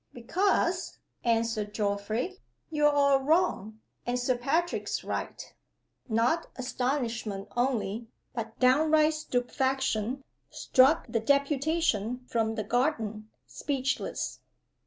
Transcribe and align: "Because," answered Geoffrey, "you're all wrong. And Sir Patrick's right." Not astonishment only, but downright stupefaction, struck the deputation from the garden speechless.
"Because," 0.13 0.97
answered 1.23 1.75
Geoffrey, 1.75 2.39
"you're 2.71 2.89
all 2.89 3.19
wrong. 3.19 3.81
And 4.03 4.17
Sir 4.17 4.35
Patrick's 4.35 5.03
right." 5.03 5.53
Not 6.09 6.47
astonishment 6.55 7.49
only, 7.55 8.07
but 8.33 8.57
downright 8.57 9.13
stupefaction, 9.13 10.23
struck 10.49 11.05
the 11.07 11.19
deputation 11.19 12.25
from 12.25 12.55
the 12.55 12.63
garden 12.63 13.29
speechless. 13.45 14.39